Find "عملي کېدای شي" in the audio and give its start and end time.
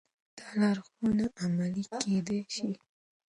1.43-2.71